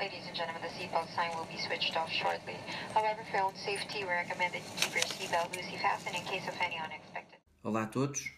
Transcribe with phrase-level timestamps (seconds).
[0.00, 2.56] Ladies and gentlemen, the seatbelt sign will be switched off shortly.
[2.94, 6.48] However, for own safety, we recommend that you keep your seatbelt loosely fastened in case
[6.48, 7.38] of any unexpected.
[7.62, 8.32] Olá a todos.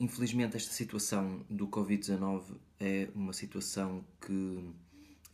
[0.00, 4.72] Infelizmente, esta situação do Covid-19 é uma situação que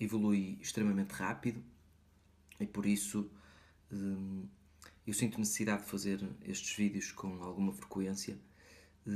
[0.00, 1.62] evolui extremamente rápido
[2.58, 3.30] e por isso
[3.92, 4.48] eh,
[5.06, 8.36] eu sinto necessidade de fazer estes vídeos com alguma frequência,
[9.06, 9.10] eh,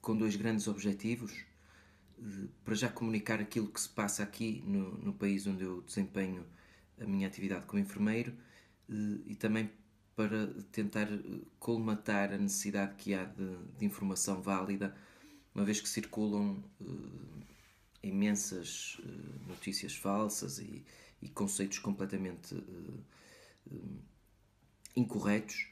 [0.00, 1.47] com dois grandes objetivos.
[2.64, 6.44] Para já comunicar aquilo que se passa aqui no, no país onde eu desempenho
[7.00, 8.32] a minha atividade como enfermeiro
[8.88, 9.70] eh, e também
[10.16, 11.20] para tentar eh,
[11.58, 14.94] colmatar a necessidade que há de, de informação válida,
[15.54, 16.86] uma vez que circulam eh,
[18.02, 19.00] imensas
[19.46, 20.84] notícias falsas e,
[21.20, 22.54] e conceitos completamente
[24.94, 25.66] incorretos.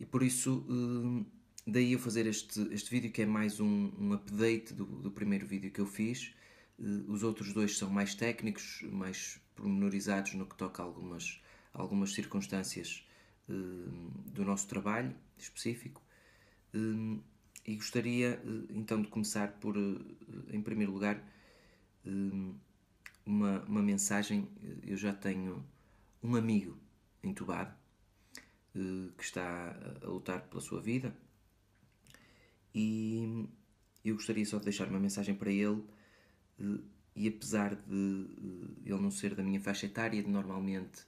[0.00, 0.66] E por isso
[1.66, 5.46] daí eu fazer este, este vídeo que é mais um, um update do, do primeiro
[5.46, 6.34] vídeo que eu fiz.
[6.78, 11.40] Eh, os outros dois são mais técnicos mais pormenorizados no que toca a algumas,
[11.72, 13.06] algumas circunstâncias
[13.48, 13.52] eh,
[14.26, 16.02] do nosso trabalho específico.
[16.74, 17.18] Eh,
[17.66, 19.74] e gostaria então de começar por
[20.52, 21.18] em primeiro lugar
[23.24, 24.46] uma, uma mensagem.
[24.86, 25.64] Eu já tenho
[26.22, 26.78] um amigo
[27.22, 27.74] entubado
[29.16, 31.16] que está a lutar pela sua vida
[32.74, 33.48] e
[34.04, 35.82] eu gostaria só de deixar uma mensagem para ele
[37.16, 38.28] e apesar de
[38.84, 41.04] ele não ser da minha faixa etária, de normalmente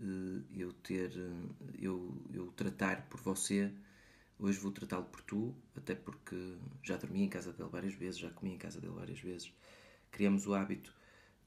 [0.00, 3.72] eh, eu ter eh, eu, eu tratar por você,
[4.38, 6.36] hoje vou tratá-lo por tu, até porque
[6.82, 9.52] já dormi em casa dele várias vezes, já comi em casa dele várias vezes.
[10.10, 10.94] Criamos o hábito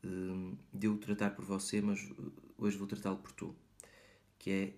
[0.03, 2.09] eh, de eu tratar por você, mas
[2.57, 3.55] hoje vou tratá-lo por tu.
[4.39, 4.73] Que é,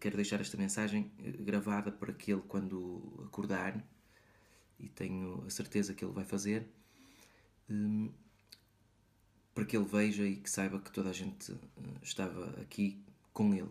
[0.00, 3.84] quero deixar esta mensagem gravada para que ele, quando acordar,
[4.78, 6.68] e tenho a certeza que ele vai fazer,
[7.68, 8.10] hum,
[9.54, 11.56] para que ele veja e que saiba que toda a gente eh,
[12.02, 13.02] estava aqui
[13.32, 13.70] com ele.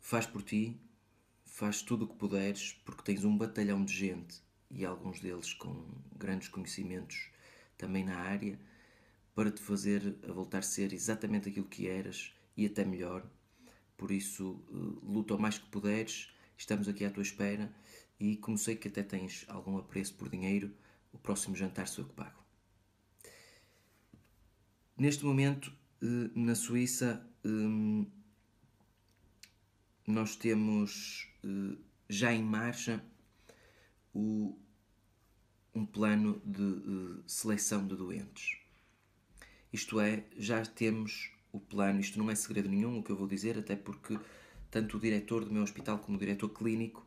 [0.00, 0.80] Faz por ti,
[1.44, 5.86] faz tudo o que puderes, porque tens um batalhão de gente e alguns deles com
[6.16, 7.30] grandes conhecimentos
[7.76, 8.58] também na área,
[9.34, 13.26] para te fazer a voltar a ser exatamente aquilo que eras e até melhor.
[13.96, 17.72] Por isso, eh, luta o mais que puderes, estamos aqui à tua espera
[18.18, 20.72] e como sei que até tens algum apreço por dinheiro,
[21.12, 22.42] o próximo jantar sou eu que pago.
[24.96, 25.72] Neste momento,
[26.02, 28.06] eh, na Suíça, hum,
[30.06, 31.76] nós temos eh,
[32.08, 33.04] já em marcha
[34.14, 38.58] um plano de eh, seleção de doentes.
[39.72, 43.26] Isto é, já temos o plano, isto não é segredo nenhum o que eu vou
[43.26, 44.18] dizer, até porque
[44.74, 47.00] tanto o diretor do meu hospital como o diretor clínico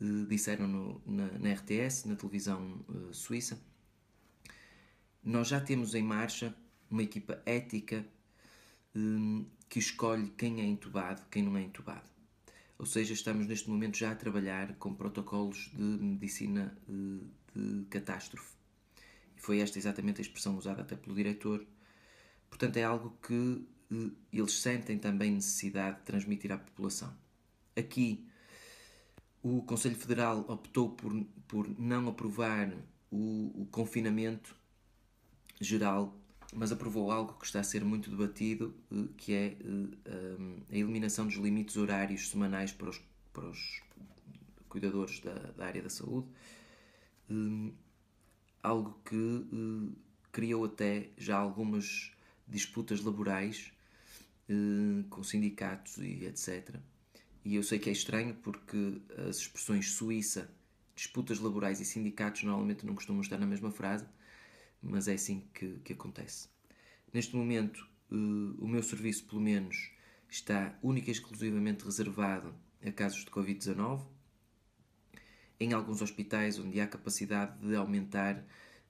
[0.00, 3.56] eh, disseram no- na, na RTS, na televisão eh, suíça,
[5.22, 6.54] nós já temos em marcha
[6.90, 8.04] uma equipa ética
[8.94, 12.08] hum, que escolhe quem é entubado, quem não é entubado.
[12.78, 18.54] Ou seja, estamos neste momento já a trabalhar com protocolos de medicina eh, de catástrofe.
[19.36, 21.66] E foi esta exatamente a expressão usada até pelo diretor.
[22.50, 23.66] Portanto, é algo que
[24.32, 27.12] eles sentem também necessidade de transmitir à população.
[27.76, 28.26] Aqui,
[29.42, 31.12] o Conselho Federal optou por,
[31.48, 32.72] por não aprovar
[33.10, 34.56] o, o confinamento
[35.60, 36.16] geral,
[36.54, 40.76] mas aprovou algo que está a ser muito debatido, eh, que é eh, um, a
[40.76, 43.00] eliminação dos limites horários semanais para os,
[43.32, 43.82] para os
[44.68, 46.28] cuidadores da, da área da saúde.
[47.30, 47.72] Hum,
[48.62, 49.96] algo que eh,
[50.30, 52.12] criou até já algumas
[52.46, 53.72] disputas laborais
[55.10, 56.76] com sindicatos e etc.
[57.44, 60.50] E eu sei que é estranho porque as expressões Suíça,
[60.94, 64.06] disputas laborais e sindicatos normalmente não costumam estar na mesma frase,
[64.80, 66.48] mas é assim que, que acontece.
[67.12, 68.14] Neste momento, eh,
[68.58, 69.90] o meu serviço, pelo menos,
[70.28, 72.54] está única e exclusivamente reservado
[72.84, 74.02] a casos de Covid-19.
[75.60, 78.44] Em alguns hospitais onde há capacidade de aumentar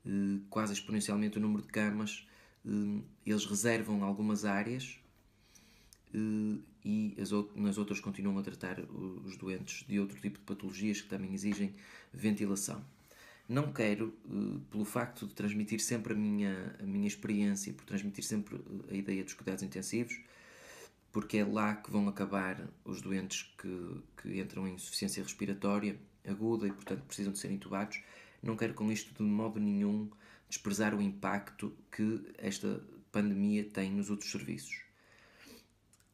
[0.06, 2.26] eh, quase exponencialmente o número de camas,
[2.64, 5.01] eh, eles reservam algumas áreas eh,
[6.85, 8.81] e as out- nas outras continuam a tratar
[9.25, 11.75] os doentes de outro tipo de patologias que também exigem
[12.12, 12.85] ventilação.
[13.49, 18.25] Não quero, eh, pelo facto de transmitir sempre a minha, a minha experiência, por transmitir
[18.25, 20.20] sempre eh, a ideia dos cuidados intensivos,
[21.12, 26.67] porque é lá que vão acabar os doentes que, que entram em insuficiência respiratória aguda
[26.67, 28.00] e, portanto, precisam de ser intubados.
[28.43, 30.11] Não quero com isto, de modo nenhum,
[30.49, 34.91] desprezar o impacto que esta pandemia tem nos outros serviços.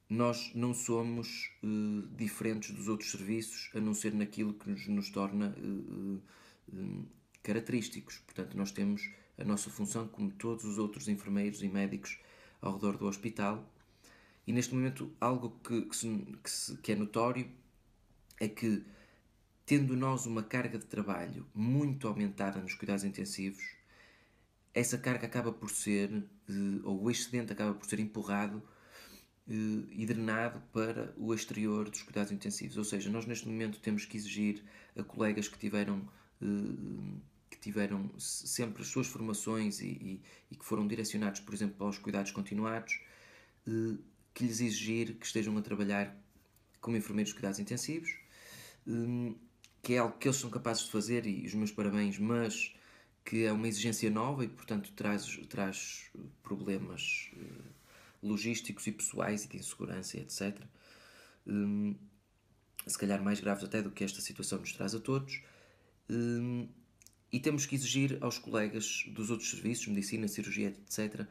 [0.08, 5.10] Nós não somos eh, diferentes dos outros serviços, a não ser naquilo que nos, nos
[5.10, 7.04] torna eh,
[7.42, 8.18] característicos.
[8.18, 12.18] Portanto, nós temos a nossa função como todos os outros enfermeiros e médicos
[12.60, 13.70] ao redor do hospital.
[14.46, 16.08] E neste momento, algo que, que, se,
[16.42, 17.46] que, se, que é notório
[18.40, 18.82] é que,
[19.66, 23.62] tendo nós uma carga de trabalho muito aumentada nos cuidados intensivos,
[24.72, 26.10] essa carga acaba por ser,
[26.48, 28.62] eh, ou o excedente acaba por ser empurrado
[29.48, 32.76] e drenado para o exterior dos cuidados intensivos.
[32.76, 34.62] Ou seja, nós neste momento temos que exigir
[34.96, 36.06] a colegas que tiveram,
[36.42, 37.16] eh,
[37.50, 41.96] que tiveram sempre as suas formações e, e, e que foram direcionados, por exemplo, aos
[41.96, 43.00] cuidados continuados,
[44.34, 46.14] que lhes exigir que estejam a trabalhar
[46.80, 48.16] como enfermeiros de cuidados intensivos,
[49.82, 52.74] que é algo que eles são capazes de fazer e os meus parabéns, mas
[53.24, 56.10] que é uma exigência nova e, portanto, traz, traz
[56.42, 57.30] problemas
[58.22, 60.60] logísticos e pessoais e de insegurança, etc.
[61.46, 61.94] Um,
[62.86, 65.40] se calhar mais graves até do que esta situação nos traz a todos.
[66.08, 66.68] Um,
[67.30, 71.26] e temos que exigir aos colegas dos outros serviços, medicina, cirurgia, etc.,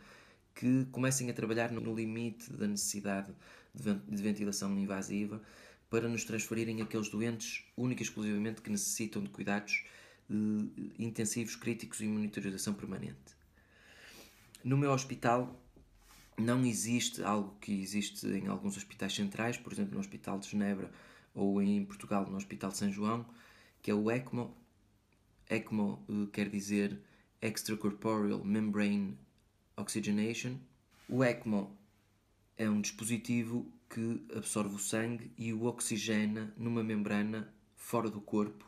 [0.53, 3.31] que comecem a trabalhar no limite da necessidade
[3.73, 5.41] de ventilação invasiva
[5.89, 9.83] para nos transferirem aqueles doentes única e exclusivamente que necessitam de cuidados
[10.29, 13.37] uh, intensivos críticos e monitorização permanente.
[14.63, 15.59] No meu hospital
[16.37, 20.91] não existe algo que existe em alguns hospitais centrais, por exemplo no Hospital de Genebra
[21.33, 23.25] ou em Portugal no Hospital de São João,
[23.81, 24.55] que é o ECMO.
[25.49, 26.99] ECMO uh, quer dizer
[27.41, 29.17] Extracorporeal Membrane
[29.75, 30.57] Oxygenation.
[31.09, 31.75] O ECMO
[32.55, 38.65] é um dispositivo que absorve o sangue e o oxigena numa membrana fora do corpo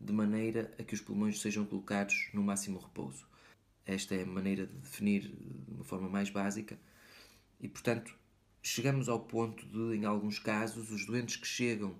[0.00, 3.26] de maneira a que os pulmões sejam colocados no máximo repouso.
[3.86, 6.78] Esta é a maneira de definir de uma forma mais básica
[7.60, 8.16] e, portanto,
[8.62, 11.96] chegamos ao ponto de, em alguns casos, os doentes que chegam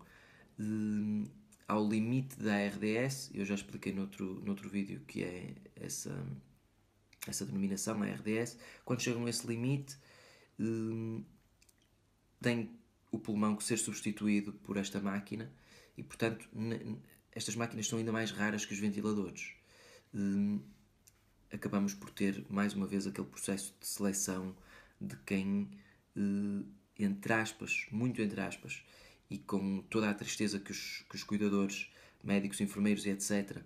[0.58, 1.28] eh,
[1.66, 6.26] ao limite da RDS, eu já expliquei noutro, noutro vídeo que é essa,
[7.26, 9.96] essa denominação, a RDS, quando chegam a esse limite,
[12.40, 12.70] tem
[13.12, 15.52] o pulmão que ser substituído por esta máquina
[15.96, 16.48] e, portanto,
[17.32, 19.52] estas máquinas são ainda mais raras que os ventiladores.
[20.14, 20.60] Hum,
[21.52, 24.54] acabamos por ter mais uma vez aquele processo de seleção
[25.00, 25.70] de quem,
[26.16, 26.64] hum,
[26.98, 28.82] entre aspas, muito entre aspas,
[29.30, 31.90] e com toda a tristeza que os, que os cuidadores,
[32.22, 33.62] médicos, enfermeiros e etc.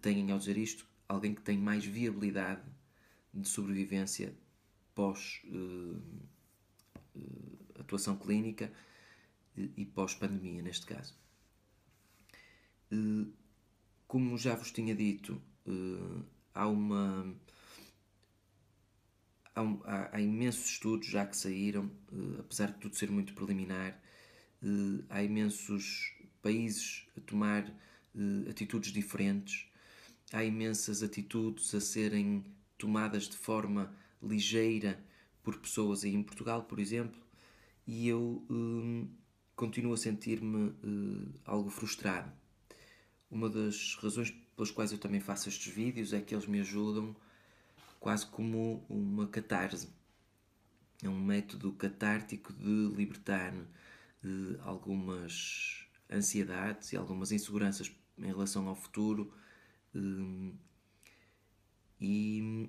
[0.00, 2.62] têm ao dizer isto, alguém que tem mais viabilidade
[3.32, 4.34] de sobrevivência
[4.94, 6.02] pós uh,
[7.16, 8.72] uh, atuação clínica
[9.76, 11.14] e pós-pandemia, neste caso.
[12.90, 13.26] Eh,
[14.06, 16.22] como já vos tinha dito, eh,
[16.54, 17.34] há uma.
[19.58, 24.00] Há, há, imensos estudos já que saíram, eh, apesar de tudo ser muito preliminar,
[25.08, 27.68] há imensos países a tomar
[28.48, 29.66] atitudes diferentes,
[30.32, 32.44] há imensas atitudes a serem
[32.76, 35.02] tomadas de forma ligeira
[35.42, 37.20] por pessoas aí em Portugal, por exemplo,
[37.86, 38.46] e eu
[39.56, 40.72] continuo a sentir-me
[41.44, 42.30] algo frustrado.
[43.30, 47.16] Uma das razões pelas quais eu também faço estes vídeos é que eles me ajudam
[48.00, 49.88] quase como uma catarse.
[51.02, 53.54] É um método catártico de libertar
[54.22, 59.32] de algumas ansiedades e algumas inseguranças em relação ao futuro.
[59.94, 60.54] Hum,
[62.00, 62.68] e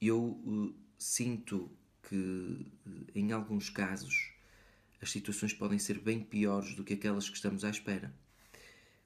[0.00, 1.70] eu eh, sinto
[2.08, 4.32] que eh, em alguns casos
[5.00, 8.12] as situações podem ser bem piores do que aquelas que estamos à espera.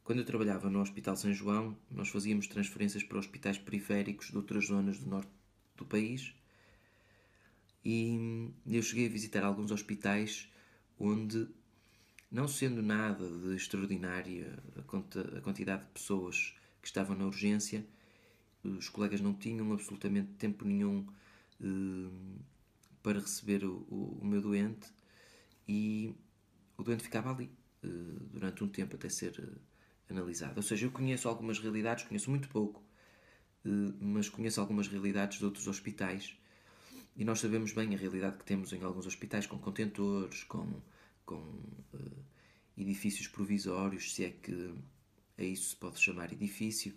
[0.05, 4.67] Quando eu trabalhava no Hospital São João, nós fazíamos transferências para hospitais periféricos de outras
[4.67, 5.31] zonas do norte
[5.77, 6.35] do país.
[7.85, 10.51] E eu cheguei a visitar alguns hospitais
[10.99, 11.49] onde,
[12.31, 17.87] não sendo nada de extraordinária a, quantidade de pessoas que estavam na urgência,
[18.65, 21.07] os colegas não tinham absolutamente tempo nenhum
[21.61, 22.45] eh,
[23.03, 24.89] para receber o, meu doente
[25.67, 26.15] e
[26.77, 27.51] o doente ficava ali
[27.83, 27.89] eh,
[28.33, 29.61] durante um tempo até ser
[30.09, 30.55] analisado.
[30.57, 32.83] Ou seja, eu conheço algumas realidades, conheço muito pouco,
[33.65, 33.69] eh,
[34.01, 36.37] mas conheço algumas realidades de outros hospitais
[37.15, 40.81] e nós sabemos bem a realidade que temos em alguns hospitais com contentores, com,
[41.27, 42.25] com uh,
[42.77, 44.75] edifícios provisórios, se é que
[45.37, 46.95] a isso se pode chamar edifício.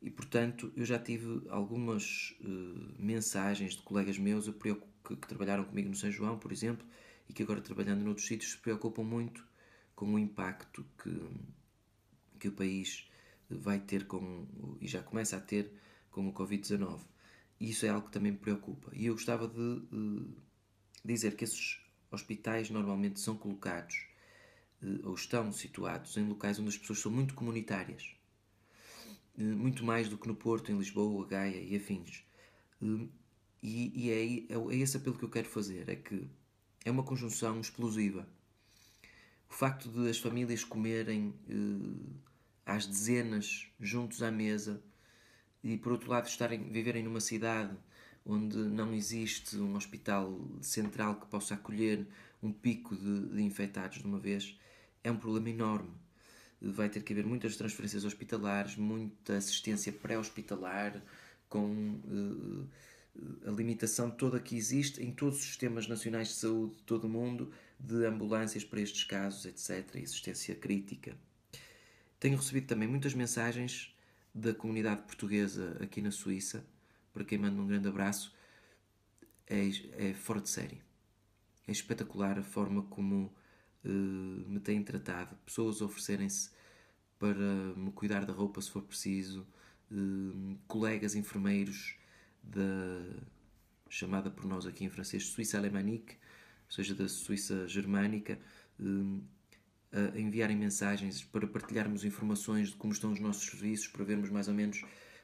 [0.00, 4.74] E portanto, eu já tive algumas uh, mensagens de colegas meus que,
[5.16, 6.86] que trabalharam comigo no São João, por exemplo,
[7.28, 9.46] e que agora trabalhando noutros sítios se preocupam muito
[9.94, 11.10] com o impacto que,
[12.36, 13.08] que o país
[13.50, 14.46] vai ter com,
[14.80, 15.72] e já começa a ter
[16.10, 17.00] com o Covid-19.
[17.60, 18.90] E isso é algo que também me preocupa.
[18.94, 20.26] E eu gostava de, de
[21.04, 24.06] dizer que esses hospitais normalmente são colocados
[24.82, 28.14] eh, ou estão situados em locais onde as pessoas são muito comunitárias.
[29.36, 32.24] muito mais do que no Porto, em Lisboa, Gaia e afins.
[33.62, 36.28] E, e é, é, é esse apelo que eu quero fazer: é que
[36.84, 38.28] é uma conjunção explosiva.
[39.48, 42.25] O facto de as famílias comerem eh,
[42.66, 44.82] às dezenas juntos à mesa
[45.62, 47.74] e por outro lado estarem viverem numa cidade
[48.24, 52.06] onde não existe um hospital central que possa acolher
[52.42, 54.58] um pico de, de infectados de uma vez
[55.02, 55.90] é um problema enorme
[56.60, 61.00] vai ter que haver muitas transferências hospitalares muita assistência pré-hospitalar
[61.48, 62.68] com uh,
[63.46, 67.08] a limitação toda que existe em todos os sistemas nacionais de saúde de todo o
[67.08, 71.16] mundo de ambulâncias para estes casos, etc., e assistência crítica.
[72.18, 73.94] Tenho recebido também muitas mensagens
[74.34, 76.64] da comunidade portuguesa aqui na Suíça,
[77.12, 78.34] para quem manda um grande abraço.
[79.46, 79.68] É,
[79.98, 80.80] é fora de série.
[81.66, 83.32] É espetacular a forma como
[83.84, 85.36] uh, me têm tratado.
[85.44, 86.50] Pessoas oferecerem-se
[87.18, 89.46] para me cuidar da roupa se for preciso,
[89.90, 91.96] uh, colegas enfermeiros
[92.42, 93.24] da
[93.88, 96.16] chamada por nós aqui em francês Suíça Alemanique,
[96.66, 98.38] ou seja, da Suíça Germânica,
[98.80, 99.20] eh,
[99.92, 104.48] a enviarem mensagens para partilharmos informações de como estão os nossos serviços, para vermos mais
[104.48, 104.82] ou menos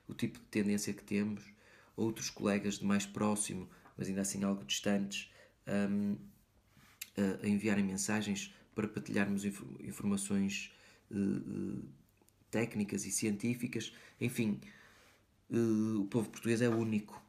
[0.08, 1.42] o tipo de tendência que temos.
[1.96, 5.30] Outros colegas de mais próximo, mas ainda assim algo distantes,
[5.66, 10.72] a enviarem mensagens para partilharmos informações
[11.10, 11.82] eh, eh,
[12.50, 13.92] técnicas e científicas.
[14.18, 14.58] Enfim,
[15.52, 17.22] Uh, o povo português é único,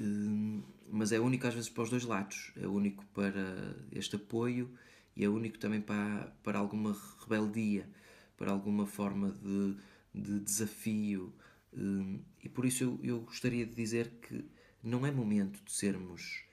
[0.00, 2.50] uh, mas é único às vezes para os dois lados.
[2.56, 4.68] É único para este apoio
[5.16, 7.88] e é único também para, para alguma rebeldia,
[8.36, 9.76] para alguma forma de,
[10.14, 11.34] de desafio.
[11.72, 14.44] Uh, e por isso eu, eu gostaria de dizer que
[14.82, 16.44] não é momento de sermos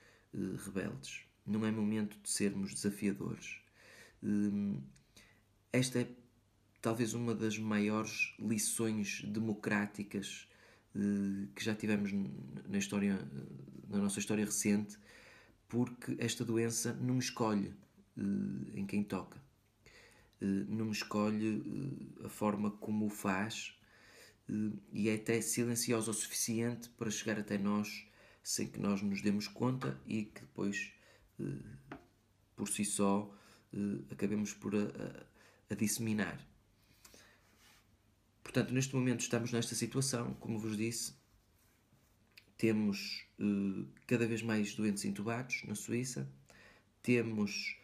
[0.66, 3.60] rebeldes, não é momento de sermos desafiadores.
[5.72, 6.08] esta é
[6.82, 10.48] talvez uma das maiores lições democráticas
[11.56, 12.12] que já tivemos
[12.68, 13.20] na história,
[13.90, 14.98] na nossa história recente,
[15.68, 17.83] porque esta doença não escolhe eh,
[18.18, 19.42] em quem toca,
[20.42, 21.64] eh, não escolhe
[22.22, 23.78] eh, a forma como o faz
[24.92, 28.06] e é até silenciosa o suficiente para chegar até nós
[28.44, 30.92] sem que nós nos demos conta e que depois,
[32.54, 33.34] por si só,
[34.12, 35.26] acabemos por a, a,
[35.72, 36.46] a disseminar.
[38.44, 41.14] Portanto, neste momento estamos nesta situação, como vos disse,
[42.58, 46.30] temos uh, cada vez mais doentes intubados na Suíça,
[47.02, 47.78] temos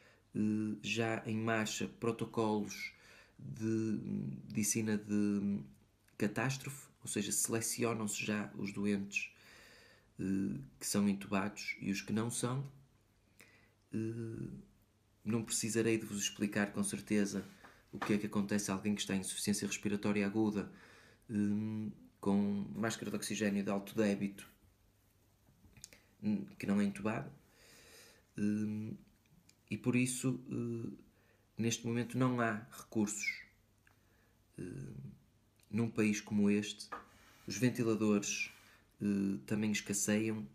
[0.81, 2.93] já em marcha protocolos
[3.37, 3.99] de
[4.47, 5.59] medicina de
[6.17, 9.31] catástrofe, ou seja, selecionam-se já os doentes
[10.19, 12.69] uh, que são intubados e os que não são.
[15.23, 17.43] não precisarei de vos explicar com certeza
[17.91, 20.71] o que é que acontece a alguém que está em insuficiência respiratória aguda
[22.19, 24.47] com máscara de oxigênio de alto débito
[26.21, 27.31] hum, que não é entubado
[29.69, 30.97] e por isso uh,
[31.57, 33.43] neste momento não há recursos
[34.57, 35.13] uh,
[35.69, 36.89] num país como este.
[37.47, 38.51] Os ventiladores
[39.01, 40.47] uh, também escasseiam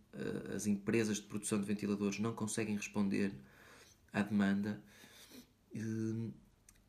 [0.54, 3.32] as empresas de produção de ventiladores não conseguem responder
[4.12, 4.80] à demanda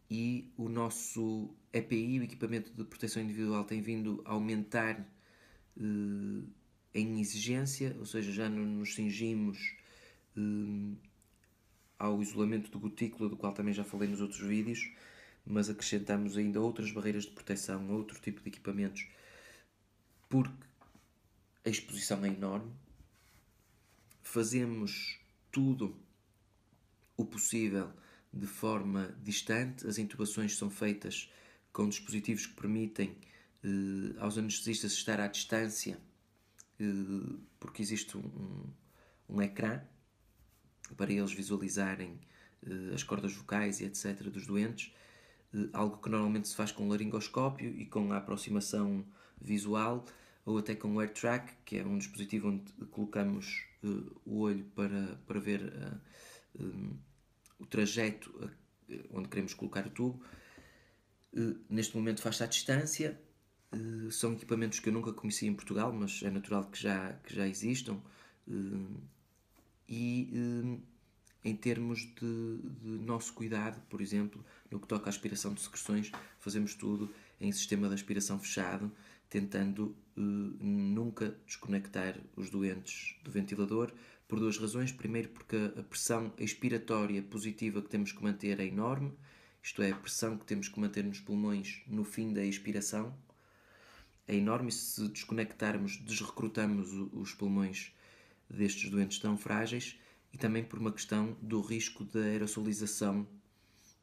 [0.09, 4.99] e o nosso EPI, o equipamento de proteção individual, tem vindo a aumentar
[5.77, 6.43] eh,
[6.93, 9.75] em exigência, ou seja, já nos cingimos
[10.37, 10.95] eh,
[12.05, 14.91] ao isolamento de gotícula, do qual também já falei nos outros vídeos,
[15.45, 19.07] mas acrescentamos ainda outras barreiras de proteção, outro tipo de equipamentos,
[20.29, 20.65] porque
[21.65, 22.71] a exposição é enorme.
[24.21, 25.19] Fazemos
[25.51, 25.95] tudo
[27.15, 27.91] o possível
[28.33, 29.87] de forma distante.
[29.87, 31.31] As intubações são feitas
[31.71, 33.15] com dispositivos que permitem
[33.63, 35.99] eh, aos anestesistas estar à distância,
[36.79, 36.83] eh,
[37.59, 38.63] porque existe um,
[39.29, 39.81] um ecrã
[40.93, 42.19] para eles visualizarem
[42.65, 44.23] eh, as cordas vocais e etc.
[44.23, 44.93] dos doentes,
[45.53, 49.05] eh, algo que normalmente se faz com laringoscópio e com a aproximação
[49.39, 50.05] visual,
[50.45, 53.87] ou até com o AirTrack, que é um dispositivo onde colocamos eh,
[54.25, 55.73] o olho para, para ver
[57.59, 58.49] o trajeto
[59.11, 60.23] onde queremos colocar o tubo.
[61.69, 63.19] Neste momento faz-se à distância.
[64.09, 67.45] São equipamentos que eu nunca conheci em Portugal, mas é natural que já, que já
[67.45, 68.01] existam.
[69.89, 70.79] Eh, e
[71.43, 76.11] em termos de, de, nosso cuidado, por exemplo, no que toca à aspiração de secreções,
[76.39, 78.91] fazemos tudo em sistema de aspiração fechado,
[79.29, 83.91] tentando nunca desconectar os doentes do ventilador,
[84.27, 84.91] por duas razões.
[84.91, 89.13] Primeiro, porque a pressão expiratória positiva que temos que manter é enorme,
[89.61, 93.15] isto é, a pressão que temos que manter nos pulmões no fim da expiração.
[94.27, 97.94] é enorme e se desconectarmos, desrecrutamos os pulmões
[98.49, 99.97] destes doentes tão frágeis
[100.33, 103.27] e também por uma questão do risco da aerosolização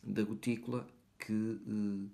[0.03, 2.09] da gotícula que eh,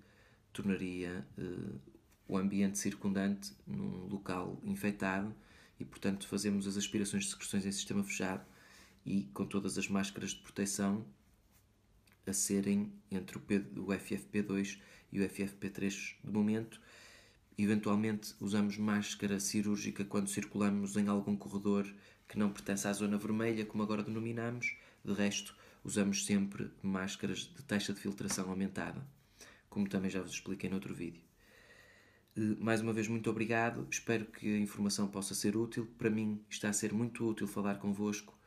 [0.53, 1.79] tornaria eh,
[2.27, 5.33] o ambiente circundante num local infectado
[5.79, 8.45] e, portanto, fazemos as aspirações de secreções em sistema fechado
[9.05, 11.05] e com todas as máscaras de proteção
[12.27, 14.79] a serem entre o, P, o FFP2
[15.11, 16.79] e o FFP3 de momento.
[17.57, 21.91] Eventualmente usamos máscara cirúrgica quando circulamos em algum corredor
[22.29, 24.77] que não pertence à zona vermelha, como agora denominamos.
[25.03, 29.05] De resto, usamos sempre máscaras de taxa de filtração aumentada,
[29.69, 31.23] como também já vos expliquei noutro vídeo.
[32.37, 33.87] Eh, mais uma vez, muito obrigado.
[33.89, 35.87] Espero que a informação possa ser útil.
[35.97, 38.37] Para mim, está a ser muito útil falar convosco,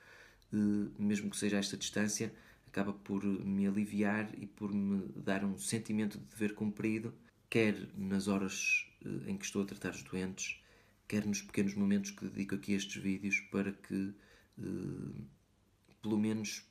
[0.53, 0.57] eh,
[0.99, 2.33] mesmo que seja a esta distância.
[2.69, 7.13] Acaba por me aliviar e por me dar um sentimento de dever cumprido,
[7.51, 10.62] quer nas horas eh, em que estou a tratar os doentes,
[11.13, 14.15] quer nos pequenos momentos que dedico aqui a estes vídeos para que,
[16.01, 16.65] pelo menos,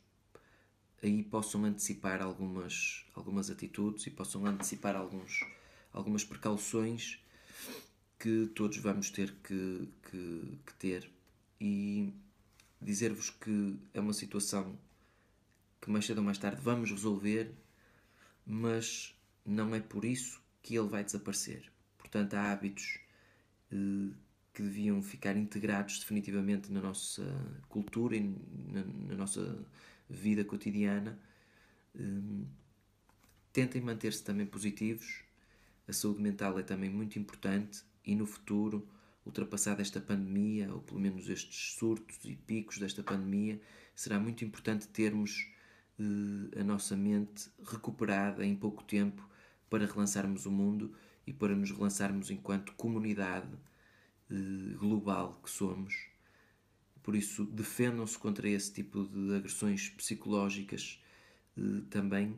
[1.04, 5.46] aí possam antecipar algumas, algumas atitudes e possam antecipar alguns
[5.94, 7.20] algumas precauções
[8.18, 11.12] que todos vamos ter que, que, que ter
[11.60, 12.12] e
[12.82, 14.76] dizer-vos que é uma situação
[15.80, 17.54] que mais cedo ou mais tarde vamos resolver,
[18.44, 21.72] mas não é por isso que ele vai desaparecer.
[22.00, 23.00] Portanto, há hábitos
[23.72, 24.14] eh,
[24.53, 27.24] que deviam ficar integrados definitivamente na nossa
[27.70, 29.65] cultura e na, na nossa
[30.10, 31.17] vida cotidiana.
[31.96, 32.46] Eh,
[33.53, 35.24] tentem manter-se também positivos
[35.91, 38.88] a saúde mental é também muito importante e no futuro,
[39.25, 43.60] ultrapassada esta pandemia, ou pelo menos estes surtos e picos desta pandemia,
[43.93, 45.51] será muito importante termos
[46.00, 49.27] eh, a nossa mente recuperada em pouco tempo
[49.70, 50.96] para relançarmos o mundo
[51.27, 53.50] e para nos relançarmos enquanto comunidade
[54.32, 55.94] eh, global que somos.
[57.04, 61.03] Por isso, defendam-se contra esse tipo de agressões psicológicas
[61.58, 62.38] eh, também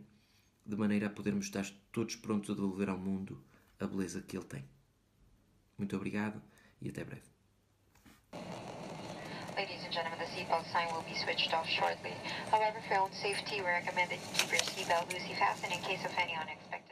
[0.66, 3.44] de maneira a podermos estar todos prontos a devolver ao mundo
[3.80, 4.64] a beleza que ele tem.
[5.78, 6.42] Muito obrigado
[6.82, 7.34] e até breve.
[9.56, 12.14] Ladies and gentlemen, the seatbelt sign will be switched off shortly.
[12.50, 16.04] However, for own safety, we recommend that you keep your seatbelt loosely fastened in case
[16.04, 16.83] of any unexpected